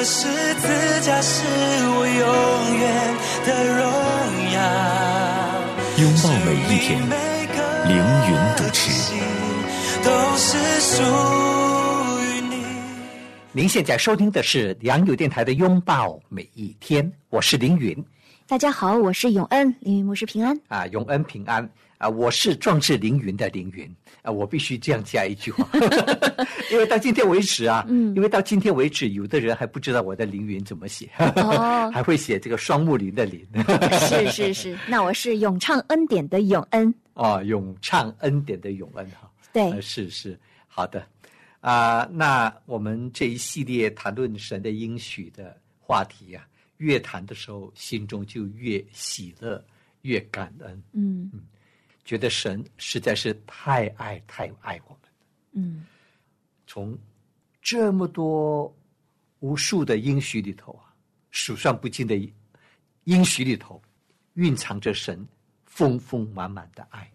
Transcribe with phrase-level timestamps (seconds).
[0.00, 0.66] 的十字
[1.02, 3.84] 架是我永远的荣
[4.54, 4.58] 耀。
[5.98, 6.98] 拥抱每一天，
[7.86, 8.80] 凌云主持。
[10.02, 11.02] 都是属
[12.22, 12.64] 于你。
[13.52, 17.94] 您现在收听的是良友电台的《拥抱每一天》，我是凌云
[18.46, 20.58] 大家好，我是永恩，凌云牧师平安。
[20.68, 21.68] 啊，永恩平安
[22.00, 25.68] 啊，我是壮志凌云的凌云啊，我必须这样加一句话，
[26.72, 28.16] 因为到今天为止啊，嗯。
[28.16, 33.46] 因为到今天为止，有的人还不知道我的凌云怎么写，哦 还会写这个双木林的林，
[34.08, 36.92] 是是是，那我是咏唱恩典的永恩。
[37.12, 39.30] 哦，咏唱恩典的永恩哈。
[39.52, 39.70] 对。
[39.70, 41.06] 呃，是是好的。
[41.60, 46.48] 啊、那我们这一系列谈论神的应许的话题啊，
[46.78, 49.62] 越谈的时候，心中就越喜乐，
[50.00, 51.30] 越感恩，嗯
[52.04, 55.10] 觉得神实在是太爱太爱我们。
[55.52, 55.84] 嗯
[56.66, 56.96] 从
[57.60, 58.72] 这么多
[59.40, 60.94] 无数的应许里头啊，
[61.30, 62.14] 数算不尽的
[63.04, 63.80] 应许里头，
[64.34, 65.26] 蕴藏着神
[65.64, 67.10] 丰丰满满的爱，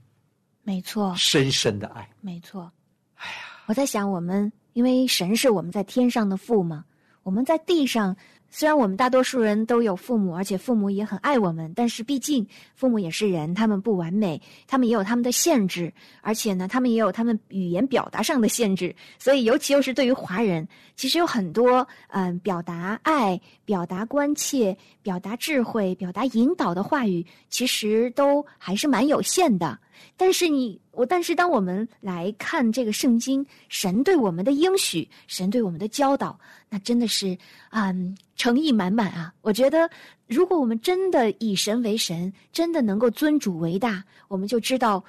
[0.64, 2.09] 没错深深的爱。
[2.22, 2.72] 没错。
[3.16, 6.83] 哎呀，我在想，我们因为神是我们在天上的父嘛，
[7.23, 8.16] 我们在地上。
[8.58, 18.95] 虽然我们大多数人都有父母，而且父母也很爱我们，但是毕竟父母也是人，他们不完美，他们也有他们的限制，而且呢，他们也有他们语言表达上的限制。
[19.20, 29.78] 所以，尤其又是对于华人，其实有很多嗯、表达爱、表达关切、表达智慧、表达引导的话语，其实都还是蛮有限的。
[30.17, 36.39] 但是你我，但是当我们来看这个圣经，神对我们的应许，神对我们的教导，
[36.70, 37.38] 那真的是
[37.72, 39.34] 嗯诚意满满啊！
[39.42, 39.89] 我觉得，
[40.28, 45.04] 如果我们真的以神为神，真的能够尊主为大，我们就知道，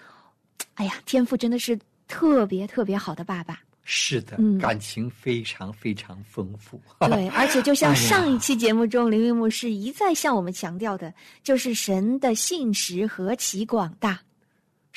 [0.75, 3.61] 哎呀，天父真的是特别特别好的爸爸。
[3.89, 6.81] 是的，嗯感情非常非常丰富。
[6.99, 11.15] 对，而且就像上一期节目中， 林云牧师一再向我们强调的，
[11.45, 14.19] 就是神的信实何其广大。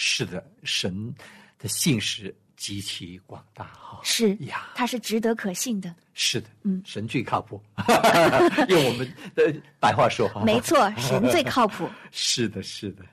[0.01, 1.13] 是的，神
[1.57, 3.99] 的信实极其广大哈。
[4.01, 5.93] 是呀，他是值得可信的。
[6.13, 7.61] 是的，嗯神最靠谱。
[8.69, 11.85] 用我们的白话说哈，没错，神最靠谱。
[12.11, 13.03] 是的，是的。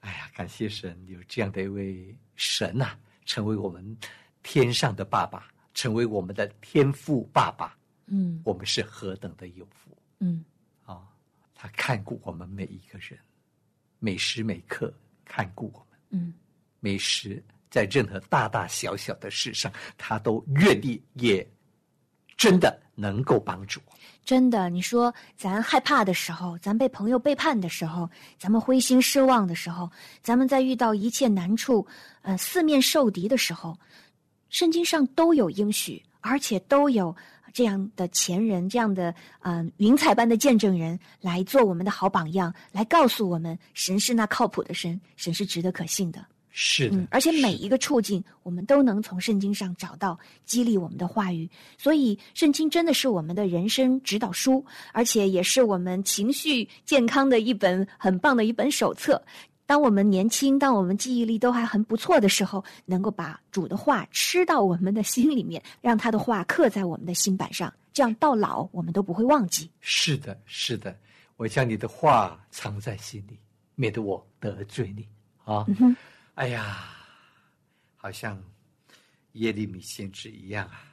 [0.00, 3.96] 哎呀，感谢神有这样的一位神呐、成为我们
[4.42, 7.74] 天上的爸爸，成为我们的天父爸爸，
[8.04, 10.44] 嗯我们是何等的有福嗯，
[10.84, 11.08] 啊！
[11.54, 13.18] 他看顾我们每一个人，
[13.98, 14.92] 每时每刻
[15.26, 15.98] 看顾我们。
[16.10, 16.32] 嗯，
[16.80, 21.46] 每时在任何大大小小的事上，他都愿意，也
[22.36, 23.92] 真的能够帮助我。
[24.24, 29.90] 真的，你说咱害怕的时候，咱被朋友背叛的时候，咱们灰心失望的时候，
[30.22, 31.86] 咱们在遇到一切难处，
[32.22, 33.78] 呃，四面受敌的时候，
[34.48, 37.14] 圣经上都有应许，而且都有
[37.56, 46.22] 这样的前人，这样的嗯、呃云彩般的见证人来做我们的好榜样，来告诉我们神是那靠谱的神，神是值得可信的。
[46.50, 51.48] 是的，嗯，而且每一个处境，我们都能从圣经上找到激励我们的话语。
[51.78, 54.62] 所以，圣经真的是我们的人生指导书，
[54.92, 59.22] 而且也是我们情绪健康的一本很棒的一本手册。
[59.66, 69.68] 当我们年轻，当我们记忆力都还很不错的时候，能够把主的话吃到我们的心里面，让他的话刻在我们的心板上，这样到老我们都不会忘记。
[69.80, 70.96] 是的，是的，
[71.36, 73.38] 我将你的话藏在心里，
[73.74, 75.06] 免得我得罪你
[75.44, 75.64] 啊！
[75.78, 75.96] 哼
[76.34, 76.94] 哎呀，
[77.96, 78.40] 好像
[79.32, 80.84] 耶利米先知一样啊！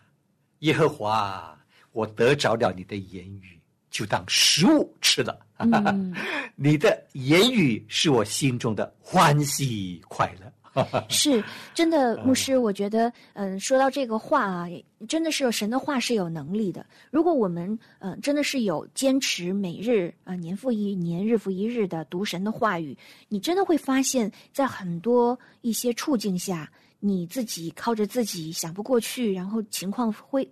[0.60, 3.60] 耶和华啊，我得着了你的言语，
[3.94, 5.40] 就当食物吃了。
[5.60, 6.14] 嗯
[6.58, 10.52] 你的言语是我心中的欢喜快乐。
[11.08, 11.44] 是
[11.76, 14.68] 真的，牧师，我觉得，嗯，说到这个话啊，
[15.08, 16.84] 真的是神的话是有能力的。
[17.12, 22.98] 如果我们，嗯，真的是有坚持每日啊、年复一年、日复一日的读神的话语，
[23.30, 26.68] 你真的会发现，在很多一些处境下，
[27.00, 30.52] 你自己靠着自己想不过去，然后情况会，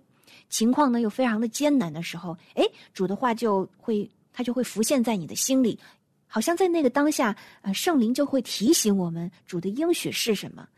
[0.52, 2.62] 情况呢又非常的艰难的时候，哎，
[2.92, 5.78] 主的话就会，它就会浮现在你的心里。
[6.26, 10.68] 好像在那个当下，呃，圣灵就会提醒我们主的应许是什么。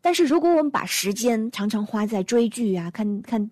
[0.00, 3.50] 但是如果我们把时间常常花在追剧啊、看看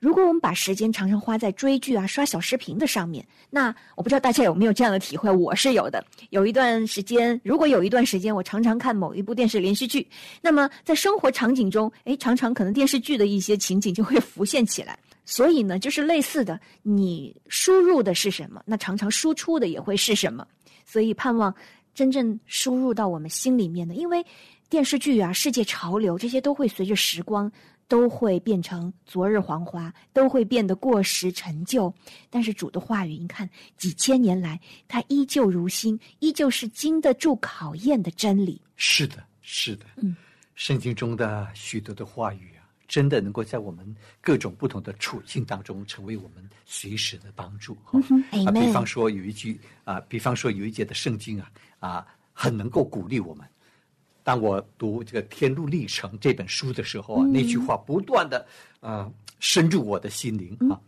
[0.00, 6.04] 如果我们把时间常常花在追剧啊、刷小视频的上面，那我不知道大家有没有这样的体会，我是有的。
[6.30, 10.06] 有一段时间，如果有一段时间我常常看某一部电视连续剧，
[10.40, 14.96] 那么在生活场景中，哎，常常可能电视剧的一些情景就会浮现起来。
[15.24, 20.46] 所以呢，就是类似的，你输入的是什么，那常常输出的也会是什么。
[20.86, 21.52] 所以盼望
[21.92, 24.24] 真正输入到我们心里面的，因为
[24.70, 27.50] 电视剧啊、世界潮流这些都会随着时光。
[27.88, 31.92] 都会变成昨日黄花，都会变得过时陈旧。
[32.28, 38.60] 但是主的话语，你看几千年来，它依旧如新，依旧是经得住考验的真理。
[38.76, 39.86] 是的，是的。
[39.96, 40.14] 嗯，
[40.54, 47.74] 圣经中的许多的话语啊，真的能够在我们各种不同的处境当中，成为我们随时的帮助。
[47.84, 47.98] 哈、
[48.46, 51.50] 啊，比方说有一句啊，比方说有一节的圣经啊，
[51.80, 53.48] 啊，很能够鼓励我们。
[54.28, 58.46] 当我读这个《天路历程》这本书的时候啊，那句话不断的
[58.78, 59.10] 啊
[59.40, 60.78] 深入我的心灵啊。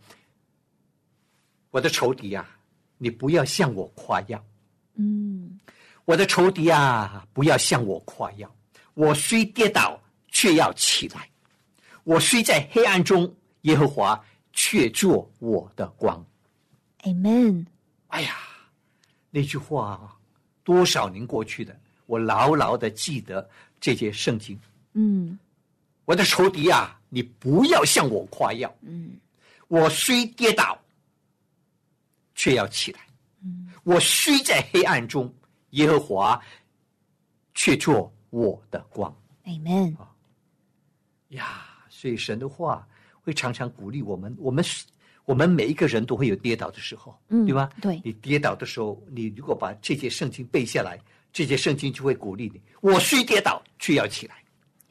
[1.71, 2.47] 我的仇敌啊，
[2.99, 4.45] 你不要向我夸耀。
[4.93, 5.59] 嗯，
[6.05, 8.55] 我的仇敌啊，不要向我夸耀。
[8.93, 11.21] 我虽跌倒，却要起来；
[12.03, 14.23] 我虽在黑暗中，耶和华
[14.53, 16.23] 却做我的光。
[16.99, 17.65] Amen。
[18.09, 18.35] 哎呀，
[19.31, 20.15] 那句话
[20.63, 21.75] 多少年过去的。
[22.11, 23.49] 我牢牢的记得
[23.79, 24.59] 这些圣经。
[24.91, 25.39] 嗯，
[26.03, 28.69] 我的仇敌啊，你不要向我夸耀。
[28.81, 29.13] 嗯，
[29.69, 30.77] 我虽跌倒，
[32.35, 32.99] 却要起来。
[33.41, 35.33] 嗯，我虽在黑暗中，
[35.69, 36.37] 耶和华
[37.53, 39.15] 却做我的光。
[39.45, 39.95] Amen。
[41.29, 42.85] 呀，所以神的话
[43.21, 44.35] 会常常鼓励我们。
[44.37, 44.61] 我们
[45.23, 47.69] 我们每一个人都会有跌倒的时候，嗯，对吧？
[47.81, 50.99] 对，你跌倒的时候，你如果把这些圣经背下来。
[51.33, 54.35] 这些圣经就会鼓励你，我虽跌倒，却要起来。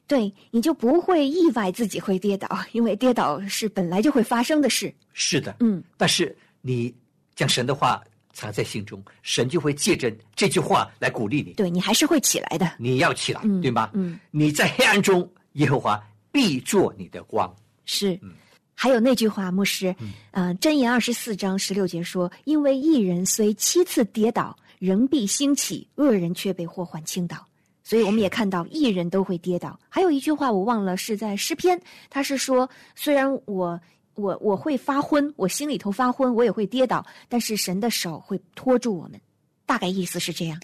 [0.06, 4.92] 对，你就不会意外自己会跌倒，因为跌倒是本来就会发生的事。
[5.12, 5.80] 是的，嗯。
[5.96, 6.92] 但是你
[7.36, 8.02] 将神的话
[8.32, 11.52] 藏在心中，神就会借着这句话来鼓励你。
[11.52, 12.72] 对你还是会起来的。
[12.78, 13.90] 你要起来，嗯、对吗？
[13.92, 14.18] 嗯。
[14.32, 16.02] 你在黑暗中，耶和华
[16.32, 17.54] 必做你的光。
[17.84, 18.18] 是。
[18.22, 18.32] 嗯。
[18.74, 27.46] 还有那句话，牧师，嗯、呃，箴言二十四章十六节说：“因为一人虽七次跌倒。”人必兴起，恶人却被祸患倾倒。
[27.84, 29.78] 所以我们也看到，艺人都会跌倒。
[29.90, 31.78] 还有一句话我忘了，是在诗篇，
[32.08, 33.78] 他是说：虽然我
[34.14, 39.20] 我我会发昏，我心里头发昏，我也会跌倒，但是神的手会托住我们。
[39.66, 40.58] 大概意思是这样。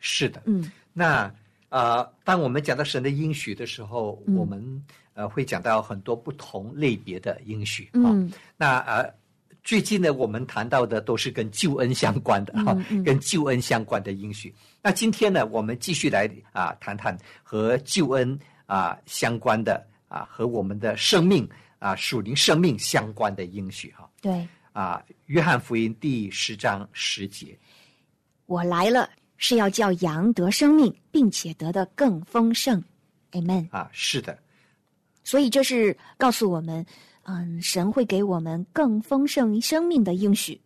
[0.00, 0.70] 是的，嗯。
[0.92, 1.32] 那
[1.70, 4.84] 呃，当我们讲到神的应许的时候，嗯、我们
[5.14, 8.12] 呃会讲到很多不同类别的应许啊。
[8.12, 8.30] 嗯。
[8.58, 9.10] 那呃。
[9.64, 14.52] 最近呢，我们谈到的都是跟救恩相关的哈，跟救恩相关的应许。
[14.82, 18.36] 那今天呢，我们继续来啊谈谈和救恩
[18.66, 21.48] 啊相关的啊和我们的生命
[21.78, 24.10] 啊属灵生命相关的应许哈。
[24.20, 24.46] 对。
[24.72, 27.56] 啊，约翰福音第十章十节，
[28.46, 32.82] 我来了是要叫羊得生命，并且得的更丰盛。
[33.30, 33.68] Amen。
[33.70, 34.36] 啊，是的。
[35.22, 36.84] 所以这是告诉我们。
[37.24, 40.60] 嗯，神会给我们更丰盛生命的应许。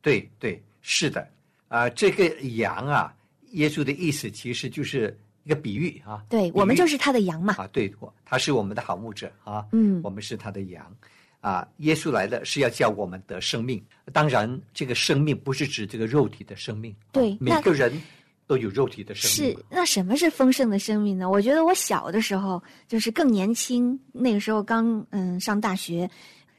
[0.00, 1.28] 对对，是的，
[1.68, 3.14] 啊，这个羊啊，
[3.52, 6.24] 耶稣的意思其实就是一个比喻啊。
[6.28, 7.54] 对我们就是他的羊嘛。
[7.54, 7.92] 啊，对，
[8.24, 9.66] 他是我们的好牧者啊。
[9.72, 10.96] 嗯，我们是他的羊。
[11.40, 13.80] 啊，耶稣来了是要叫我们得生命。
[14.12, 16.94] 当然，这个生命不是指这个肉体的生命。
[17.12, 17.92] 对，每个人。
[18.48, 21.30] 都有肉体的生命是那什么是丰盛的生命呢？
[21.30, 26.10] 我觉得我小的时候就是更年轻，那个时候刚嗯上大学，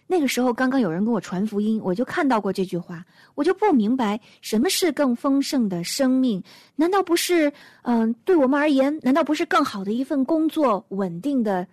[0.06, 3.04] 那个时候刚刚有人跟我传福音，我就看到过这句话，
[3.34, 6.42] 我就不明白什么是更丰盛的生命？
[6.76, 11.68] 难道不是嗯对我们而言，难道不是更好的一份工作，稳定的？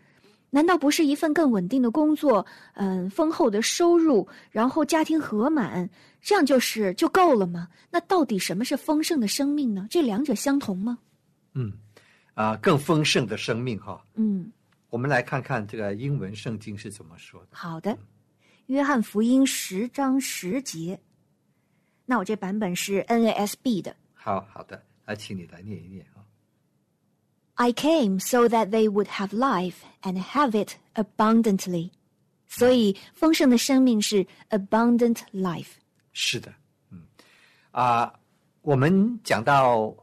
[0.56, 2.46] 难道不是一份更稳定的工作？
[2.76, 5.86] 嗯，丰厚的收入，然后家庭和满，
[6.22, 7.68] 这样就是就够了吗？
[7.90, 9.86] 那到底什么是丰盛的生命呢？
[9.90, 10.96] 这两者相同吗？
[11.52, 11.70] 嗯，
[12.32, 14.02] 啊，更丰盛的生命哈。
[14.14, 14.50] 嗯，
[14.88, 17.48] 我们来看看这个英文圣经是怎么说的。
[17.50, 17.90] 好的，
[18.64, 20.98] 《约翰福音》十章十节。
[22.06, 23.94] 那我这版本是 NASB 的。
[24.14, 26.24] 好好的，来，请你来念一念啊。
[27.56, 31.90] I came so that they would have life and have it abundantly。
[32.48, 35.72] 所以，丰盛的生命是 abundant life。
[36.12, 36.52] 是的，
[36.90, 37.02] 嗯，
[37.72, 38.12] 啊，
[38.62, 39.94] 我们讲到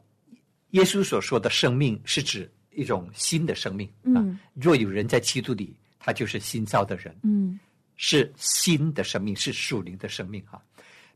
[0.70, 3.88] 耶稣所说的生命，是指一种新的生命。
[4.02, 7.16] 嗯，若有人在基督里，他就是新造的人。
[7.22, 7.58] 嗯，
[7.96, 10.60] 是新的生命，是属灵的生命哈，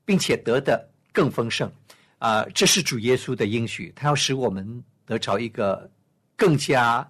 [0.04, 1.70] 并且得的更丰盛。
[2.18, 5.88] 啊，这是主耶稣的应许，他要使我们得着一个
[6.38, 7.06] 更加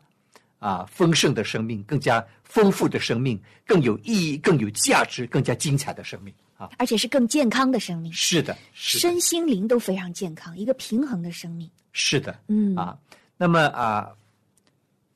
[0.59, 6.35] 啊丰盛的生命，更加丰富的生命，更有意义、更有价值、更加精彩的生命。
[6.57, 6.69] 啊！
[6.77, 9.01] 而且是更健康的生命，是的，是的。
[9.01, 11.71] 身心灵都非常健康，一个平衡的生命。
[11.93, 12.75] 是的，嗯。
[12.75, 12.99] 啊，
[13.37, 14.11] 那么啊，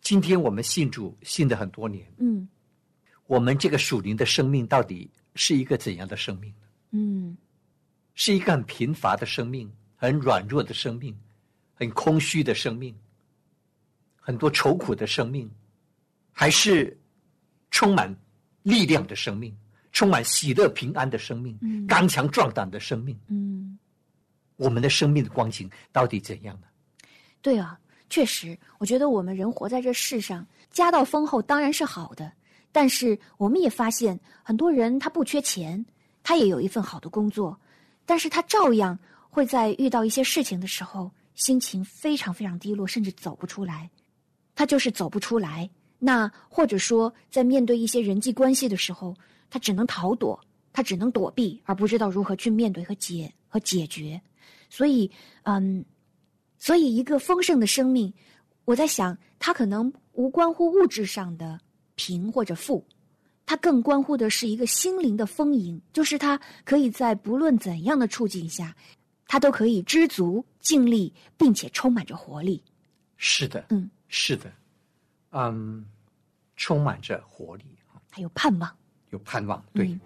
[0.01, 2.47] 今天我们信主信了很多年，嗯。
[3.27, 6.69] 我们这个属灵的生命到底是一个怎样的生命呢？
[6.93, 7.37] 嗯。
[8.15, 11.13] 是一个很贫乏的生命，很软弱的生命，
[11.75, 12.95] 很空虚的生命，
[14.25, 15.51] 很多愁苦的生命，
[16.31, 16.97] 还是
[17.73, 18.15] 充满
[18.63, 19.53] 力量的生命，
[19.91, 23.19] 充满喜乐平安的生命，嗯刚强壮胆的生命？
[23.27, 23.77] 嗯，
[24.57, 26.69] 我们的生命的光景到底怎样呢？
[27.41, 27.77] 对啊，
[28.09, 32.33] 确实，我觉得我们人活在这世上，家道丰厚当然是好的，
[32.71, 35.85] 但是我们也发现很多人他不缺钱，
[36.23, 37.59] 他也有一份好的工作，
[38.07, 38.97] 但是他照样
[39.29, 43.91] 会在遇到一些事情的时候，心情非常非常低落，甚至走不出来。
[44.55, 45.69] 他就是走不出来。
[45.99, 49.15] 那或者说，在面对一些人际关系的时候，
[49.49, 50.39] 他只能逃躲，
[50.73, 54.21] 他只能躲避，而不知道如何去面对和解和解决。
[54.69, 55.11] 所以，
[55.45, 55.85] 嗯，
[56.59, 58.13] 所以一个丰盛的生命，
[58.65, 61.59] 我在想，它可能无关乎物质上的
[61.95, 62.85] 贫或者富，
[63.47, 68.75] 它更关乎的是一个心灵的丰盈，就是他可以在不论怎样的处境下，
[69.27, 72.63] 他都可以知足、尽力，并且充满着活力。
[73.17, 74.53] 是的，嗯，是的，
[75.31, 75.87] 嗯，
[76.55, 77.65] 充满着活力，
[78.11, 78.77] 还有盼望。
[79.09, 79.89] 有盼望，对。
[79.89, 80.01] 嗯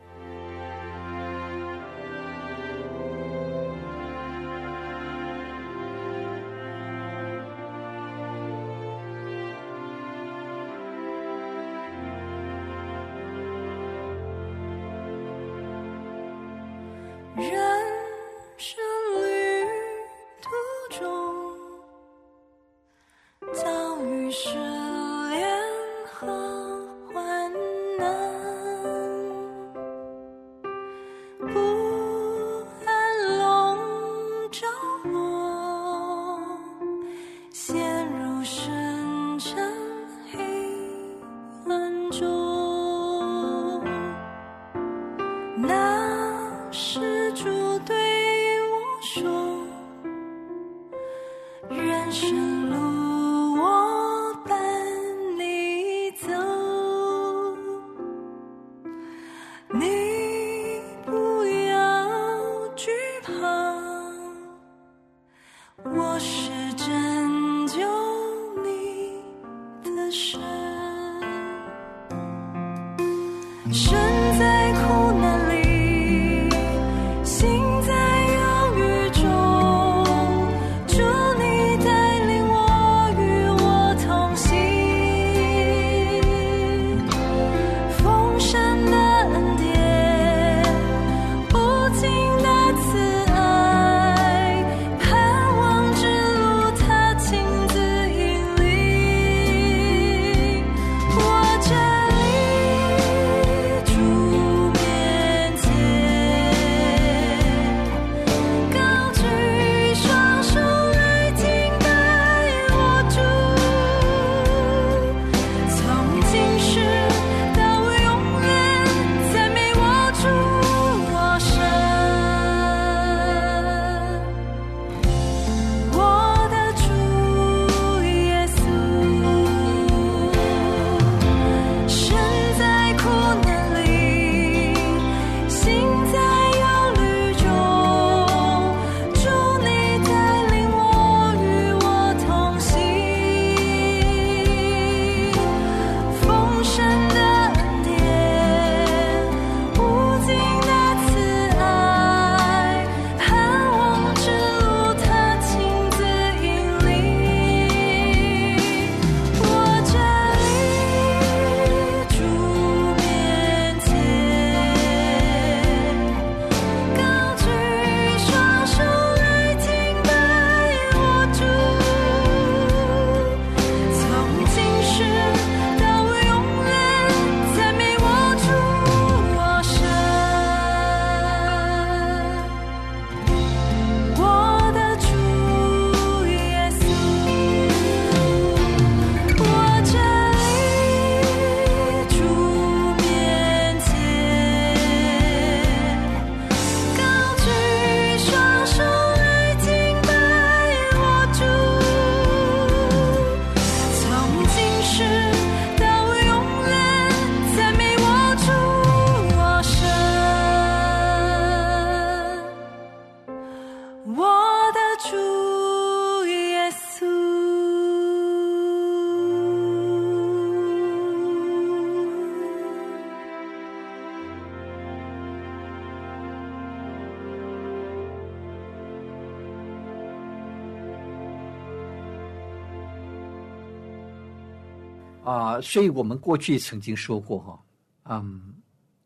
[235.60, 237.64] 所以我们过去曾经说过哈，
[238.04, 238.54] 嗯，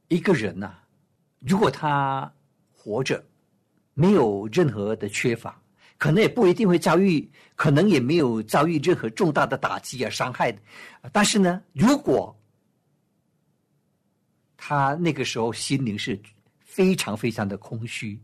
[0.08, 0.78] 一个人呐、
[1.40, 2.32] 如果他
[2.72, 3.24] 活着
[3.94, 5.60] 没有任何的缺乏，
[5.98, 10.56] 可能也不一定会遭遇，可能也没有遭遇任何重大的打击啊、伤害。
[11.12, 12.34] 但是呢，如果
[14.56, 16.20] 他那个时候心灵是
[16.58, 18.18] 非常非常的空虚，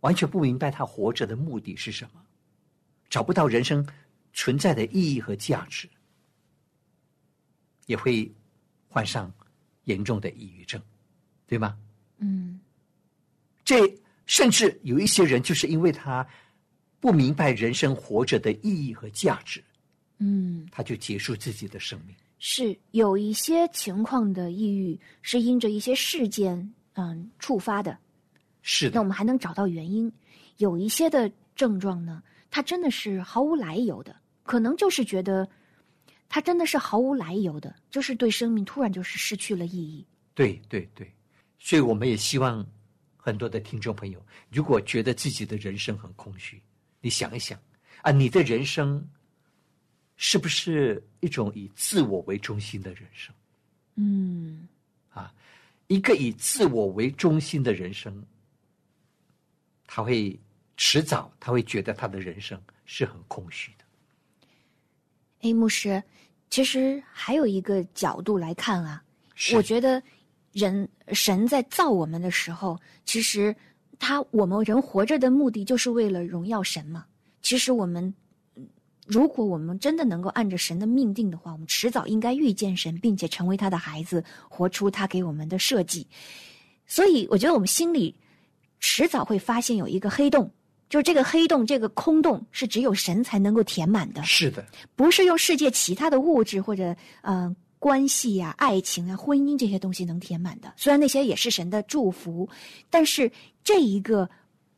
[0.00, 2.20] 完全不明白他活着的目的是什么，
[3.08, 3.86] 找不到人生
[4.32, 5.88] 存在的意义和价值，
[7.88, 8.30] 也会
[8.86, 9.32] 患上
[9.84, 10.80] 严重的抑郁症，
[11.46, 11.76] 对吗？
[12.18, 12.60] 嗯
[13.64, 13.76] 这
[14.26, 16.26] 甚至有一些人就是因为他
[17.00, 19.64] 不明白人生活着的意义和价值，
[20.18, 22.14] 嗯，他就结束自己的生命。
[22.38, 27.98] 是有一些情况的抑郁是因着一些事件嗯触发的，
[28.62, 30.12] 是的那我，们还能找到原因。
[30.58, 35.48] 有一些的症状呢，它真的是毫无来由的，可能就是觉得
[36.28, 40.06] 它真的是毫无来由的，就是对生命突然就是失去了意义。
[40.34, 41.10] 对对对，
[41.58, 42.64] 所以我们也希望
[43.16, 46.62] 很多的听众朋友，如果觉得自己的人生很空虚，
[47.00, 47.58] 你想一想
[48.02, 49.02] 啊，你的人生
[50.16, 53.34] 是不是一种以自我为中心的人生？
[53.96, 54.68] 嗯
[55.10, 55.34] 啊，
[55.86, 58.24] 一个以自我为中心的人生，
[59.86, 60.38] 他会
[60.76, 63.77] 迟早他会觉得他的人生是很空虚的。
[65.42, 66.02] 哎，牧师，
[66.50, 69.02] 其实还有一个角度来看啊，
[69.54, 70.02] 我觉得
[70.52, 73.54] 人神在造我们的时候，其实
[73.98, 77.04] 他我们人活着的目的就是为了荣耀神嘛。
[77.40, 78.12] 其实我们
[78.56, 78.66] 嗯
[79.06, 86.06] 如果我们真的能够按着神的命定的话，我们迟早应该遇见神，并且成为他的孩子，活出他给我们的设计。
[86.86, 88.14] 所以，我觉得我们心里
[88.80, 90.50] 迟早会发现有一个黑洞，
[90.88, 94.22] 就是这个黑洞、这个空洞是只有神才能够填满的。
[94.22, 94.64] 是的，
[94.96, 100.72] 不是用世界其他的物质或者呃关系呀、爱情啊、婚姻这些东西能填满的。
[100.76, 102.48] 虽然那些也是神的祝福，
[102.88, 103.30] 但是
[103.62, 104.28] 这一个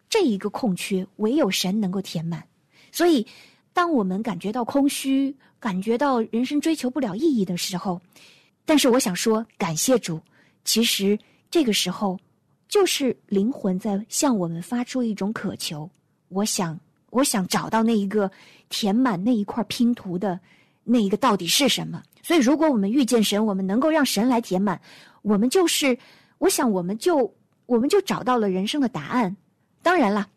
[0.08, 2.44] 这一个空缺，唯有神能够填满。
[2.90, 3.24] 所以，
[3.72, 8.00] 当我们感觉到空虚，感觉到人生追求不了意义的时候，
[8.64, 10.20] 但是我想说，感谢主，
[10.64, 11.16] 其实
[11.50, 12.18] 这个时候
[12.68, 15.88] 就是灵魂在向我们发出一种渴求。
[16.30, 18.30] 我想，我想找到那一个
[18.68, 20.40] 填满那一块拼图的
[20.82, 22.02] 那一个到底是什么。
[22.22, 24.80] 所以，如果我们遇见神，我们能够让神来填满，
[25.22, 25.98] 我们就是，
[26.38, 27.34] 我想我们就
[27.66, 29.36] 我们就找到了人生的答案。
[29.82, 30.28] 当然了，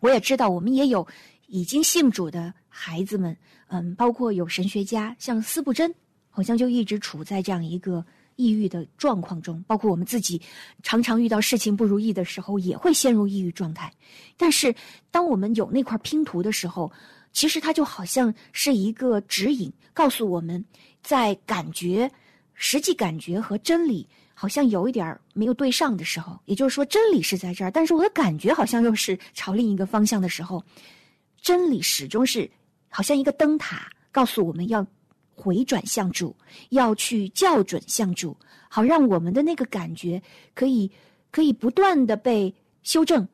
[0.00, 1.06] 我也知道我们也有
[1.46, 3.36] 已经信主的孩子们，
[3.68, 5.94] 嗯，包括有神学家，像司布真，
[6.30, 8.04] 好像就一直处在这样一个
[8.36, 9.62] 抑郁的状况中。
[9.66, 10.40] 包括我们自己，
[10.82, 13.92] 常常遇到事情不如意的时候，也会陷入抑郁状态。
[14.36, 14.74] 但是，
[15.10, 16.90] 当我们有那块拼图的时候，
[17.32, 20.64] 其实它就好像是一个指引，告诉我们，
[21.02, 22.10] 在感觉、
[22.54, 30.62] 实际感觉和真理好像有一点没有对上的时候，也就是说，真理是在这儿，但是我的感觉好像又是朝另一个方向的时候，
[31.40, 32.50] 真理始终是
[32.88, 34.86] 好像一个灯塔，告诉我们要
[35.34, 36.34] 回转向主，
[36.70, 38.36] 要去校准向主，
[38.68, 40.20] 好让我们的那个感觉
[40.54, 40.90] 可以
[41.30, 43.26] 可以不断的被修正。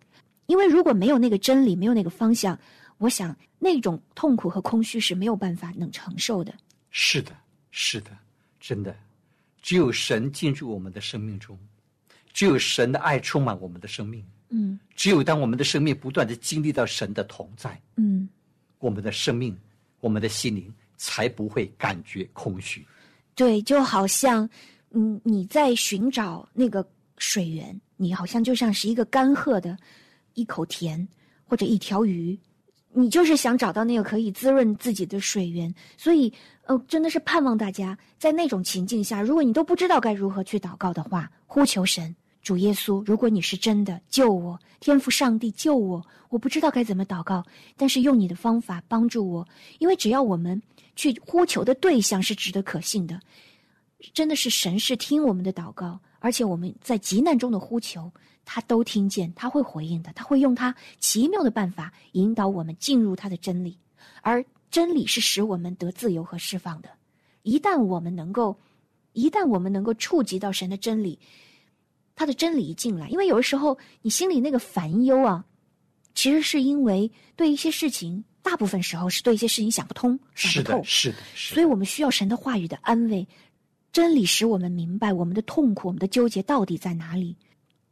[0.46, 2.58] 因为如果没有那个真理，没有那个方向，
[2.96, 6.54] 我想那种痛苦和空虚是没有办法能承受的。
[6.90, 7.32] 是的，
[7.70, 8.10] 是的，
[8.58, 8.96] 真的，
[9.60, 11.58] 只有神进入我们的生命中，
[12.32, 18.26] 只有神的爱充满我们的生命，嗯只有当我们的生命不断的经历到神的同在，嗯，
[18.78, 19.54] 我们的生命，
[20.00, 22.86] 我们的心灵才不会感觉空虚。
[23.34, 24.46] 对，就好像
[24.90, 29.74] 嗯你在寻找那个水源，你好像就像是一个干涸的
[30.34, 31.08] 一口田
[31.46, 32.38] 或者一条鱼，
[32.92, 36.30] 你就是想找到那个可以滋润自己的水源，所以
[36.64, 42.14] 呃，真的是盼望大家在那种情境下，如果你都不知道该如何去祷告的话，呼求神。
[42.42, 47.44] 主耶稣，如果你是真的救我，天父上帝救我，我不知道该怎么祷告，
[47.76, 49.46] 但是用你的方法帮助我，
[49.78, 50.60] 因为只要我们
[50.96, 53.20] 去呼求的对象是值得可信的，
[54.14, 58.10] 真的是神是听我们的祷告，而且我们在急难中的呼求，
[58.44, 63.76] 他都听见，他会回应的，他会用他奇妙的办法引导我们进入他的真理，
[64.22, 66.88] 而真理是使我们得自由和释放的。
[67.42, 68.56] 一旦我们能够，
[69.12, 71.18] 一旦我们能够触及到神的真理，
[72.18, 75.44] 他的真理一进来，因为有的时候你心里那个烦忧啊，
[76.14, 81.54] 其实是因为对一些事情，大部分时候是对一些事情想不通、想不透是的，，是的，是的。
[81.54, 83.24] 所以我们需要神的话语的安慰，
[83.92, 87.36] 真理使我们明白我们的痛苦、我们的纠结到底在哪里。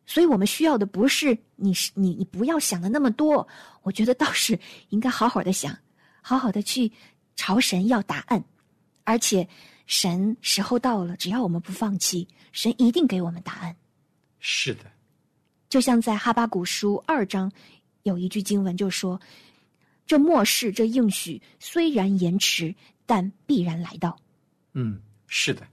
[0.07, 3.47] 所以我们需要的不是你是你你不要想的那么多，
[3.85, 4.59] 我觉得倒是
[4.89, 5.79] 应该好好的想，
[6.21, 6.91] 好好的去
[7.37, 8.45] 朝神要答案，
[9.05, 9.49] 而且
[9.87, 13.77] 神时候到了，只要我们不放弃，神一定给我们答案。
[14.41, 14.85] 是的，
[15.69, 17.51] 就像在哈巴古书二章
[18.05, 19.21] 有一句经文就说
[20.07, 24.17] ：“这末世这应许虽然延迟，但必然来到。
[24.75, 25.67] 嗯，是的。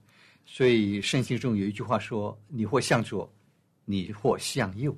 [0.46, 3.32] 所以圣经中有一句话说：“你或向左，
[3.84, 4.96] 你或向右，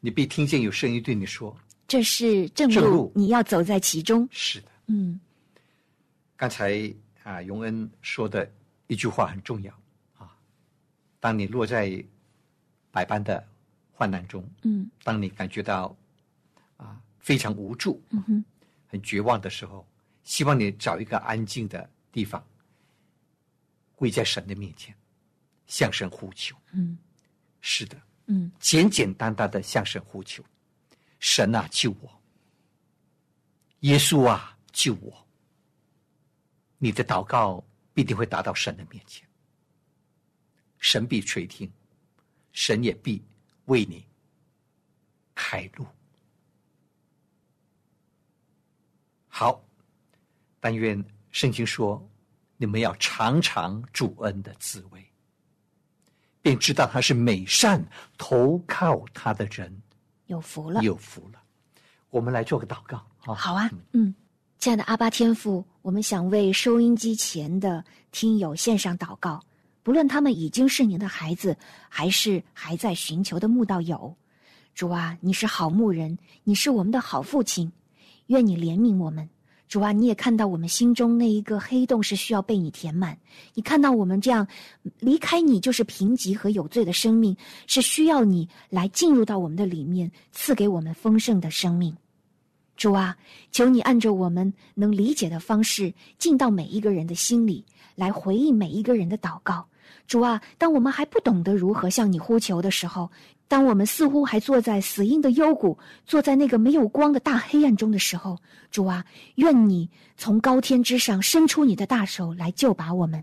[0.00, 1.56] 你必听见有声音对你说。
[1.86, 4.68] 这是正路，你要走在其中。”是的。
[4.86, 5.18] 嗯，
[6.36, 8.50] 刚才啊，荣恩说的
[8.86, 9.72] 一句话很重要
[10.16, 10.34] 啊。
[11.20, 12.02] 当你落在
[12.98, 13.46] 百般的
[13.92, 14.90] 患难中，嗯。
[15.04, 15.96] 当你感觉到
[16.76, 18.44] 啊非常无助、嗯哼，
[18.88, 19.86] 很绝望的时候，
[20.24, 22.44] 希望你找一个安静的地方，
[23.94, 24.92] 跪在神的面前，
[25.68, 26.56] 向神呼求。
[26.72, 26.98] 嗯。
[27.60, 28.50] 是的，嗯。
[28.58, 30.44] 简简单单的向神呼求：
[31.20, 32.20] 神啊，救我！
[33.80, 35.24] 耶稣啊，救我！
[36.78, 37.62] 你的祷告
[37.94, 39.24] 必定会达到神的面前，
[40.78, 41.70] 神必垂听，
[42.58, 43.24] 神也必
[43.66, 44.04] 为你
[45.32, 45.86] 开路。
[49.28, 49.62] 好，
[50.58, 52.04] 但愿圣经说，
[52.56, 55.06] 你们要尝尝主恩的滋味，
[56.42, 57.80] 便知道他是美善，
[58.16, 59.80] 投靠他的人
[60.26, 60.82] 有福了。
[60.82, 61.40] 有福了。
[62.10, 63.36] 我们来做个祷告啊！
[63.36, 64.12] 好啊，嗯，
[64.58, 69.40] 亲爱的阿巴天父，我们想为收音机前的听友献上祷告，
[69.88, 71.56] 不论他们已经是您的孩子，
[71.88, 74.14] 还是还在寻求的慕道友，
[74.74, 77.72] 主啊，你是好牧人，你是我们的好父亲，
[78.26, 79.26] 愿你怜悯我们。
[79.66, 83.16] 主啊，你也看到我们心中那一个黑洞是需要被你填满，
[83.54, 84.46] 你看到我们这样
[84.98, 87.34] 离开你就是贫瘠和有罪的生命，
[87.66, 91.96] 是需要你来进入到我们的里面，赐给我们丰盛的生命。
[92.76, 93.16] 主啊，
[93.50, 99.66] 求你按着我们能理解的方式，进到每一个人的心里，来回应每一个人的祷告。
[100.08, 103.10] 主啊，当我们还不懂得如何向你呼求的时候，
[103.46, 108.38] 当我们似乎还坐在死荫的幽谷，坐在那个没有光的大黑暗中的时候，
[108.70, 113.22] 主啊，愿你从高天之上伸出你的大手来救拔我们。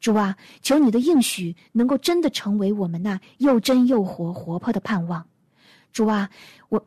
[0.00, 5.26] 主啊，求你的应许能够真的成为我们那又真又活、活泼的盼望。
[5.92, 6.28] 主啊，
[6.68, 6.84] 我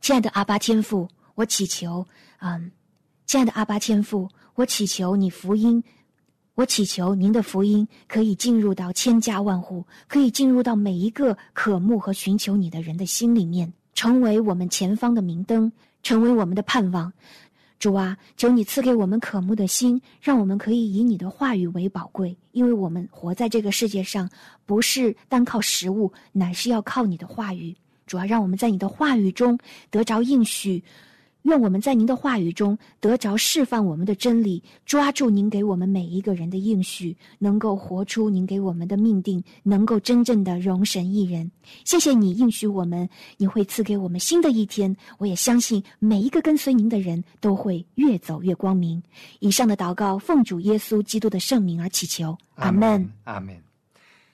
[0.00, 2.06] 亲爱的阿巴天父，我祈求，
[2.40, 2.72] 嗯，
[3.26, 5.84] 亲爱的阿巴天父，我祈求你福音，
[6.54, 17.10] 我祈求您的福音可以进入到千家万户，可以进入到每一个渴慕和寻求你的人的心里面，成为我们前方的明灯，成为我们的盼望。
[17.78, 24.28] 主啊，求你赐给我们渴慕的心，让我们可以以你的话语为宝贵，因为我们活在这个世界上，
[24.66, 27.74] 不是单靠食物，乃是要靠你的话语。
[28.06, 29.58] 主啊，让我们在你的话语中
[29.90, 30.84] 得着应许，
[31.42, 41.50] 愿我们在您的话语中得着释放我们的真理，抓住您给我们每一个人的应许，能够活出您给我们的命定，能够真正的容神一人。
[41.84, 44.96] 谢谢你应许我们，你会赐给我们新的一天。
[45.18, 49.02] 我也相信每一个跟随您的人都会越走越光明。
[49.40, 53.56] 以上的祷告奉主耶稣基督的圣名而祈求，阿门。，阿门。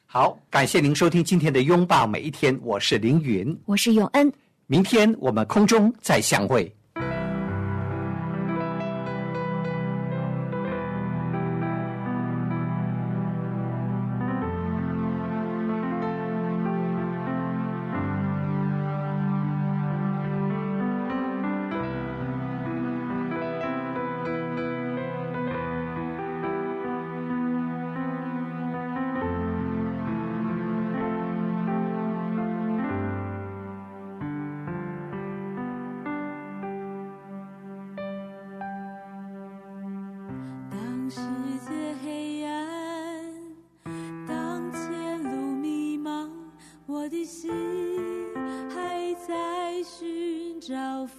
[0.05, 4.33] 好，感谢您收听今天的拥抱每一天，我是凌云，我是永恩。
[4.67, 6.71] 明天我们空中再相会。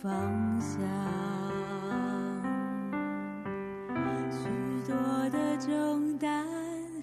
[0.01, 0.09] 方
[0.61, 0.79] 向。
[4.31, 4.47] 许
[4.87, 4.95] 多
[5.29, 6.47] 的重担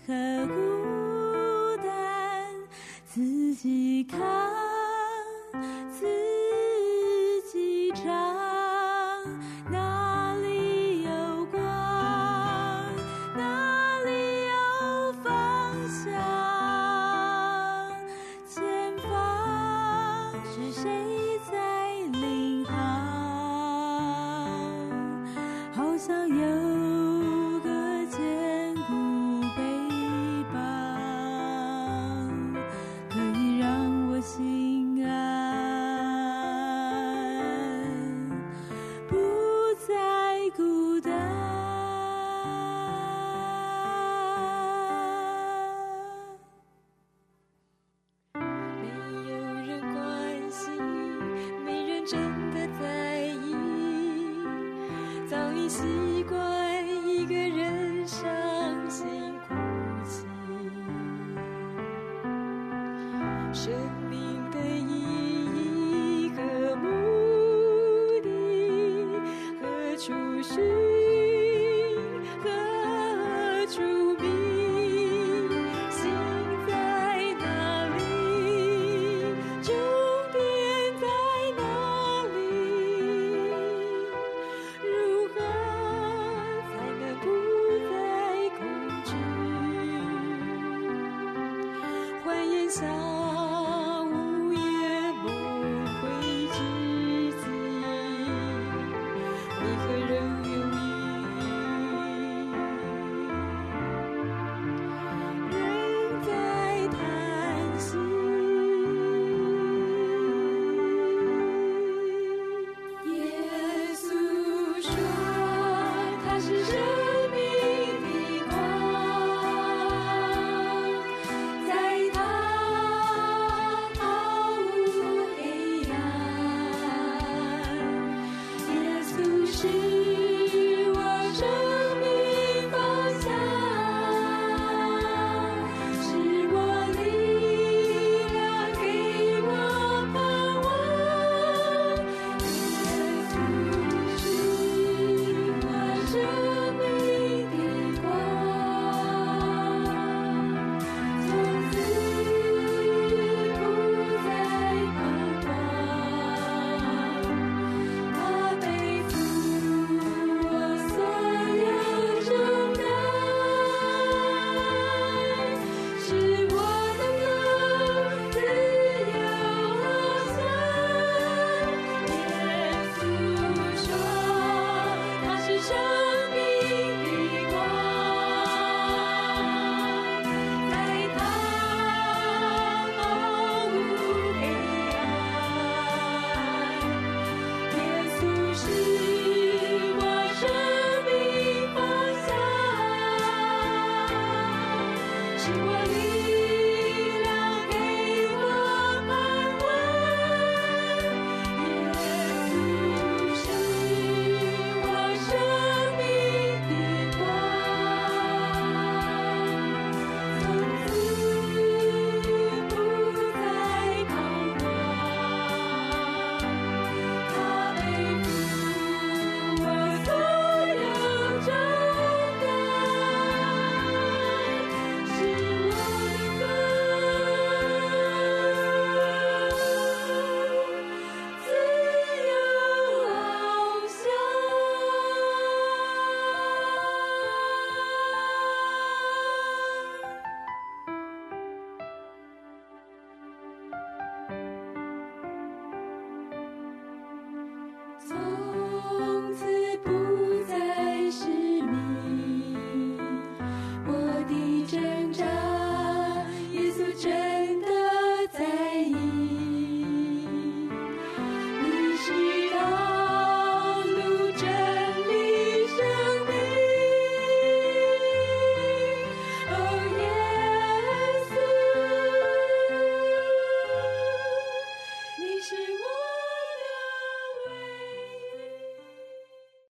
[0.06, 2.46] 和孤单，
[3.06, 4.18] 自己扛，
[5.90, 6.06] 自